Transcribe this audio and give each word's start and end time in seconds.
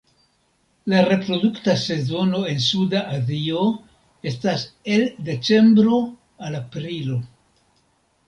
La 0.91 1.01
reprodukta 1.09 1.73
sezono 1.81 2.39
en 2.53 2.63
Suda 2.67 3.01
Azio 3.17 3.65
estas 4.33 4.63
el 4.95 5.05
decembro 5.29 5.99
al 6.47 6.57
aprilo. 6.61 7.19